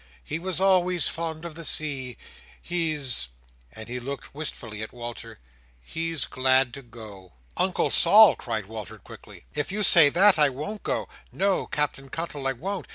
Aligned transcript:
He 0.23 0.39
was 0.39 0.59
always 0.59 1.07
fond 1.07 1.45
of 1.45 1.53
the 1.53 1.63
sea 1.63 2.17
He's"—and 2.59 3.87
he 3.87 3.99
looked 3.99 4.33
wistfully 4.33 4.81
at 4.81 4.91
Walter—"he's 4.93 6.25
glad 6.25 6.73
to 6.73 6.81
go." 6.81 7.33
"Uncle 7.55 7.91
Sol!" 7.91 8.35
cried 8.35 8.65
Walter, 8.65 8.97
quickly, 8.97 9.45
"if 9.53 9.71
you 9.71 9.83
say 9.83 10.09
that, 10.09 10.39
I 10.39 10.49
won't 10.49 10.81
go. 10.81 11.07
No, 11.31 11.67
Captain 11.67 12.09
Cuttle, 12.09 12.47
I 12.47 12.51
won't. 12.53 12.87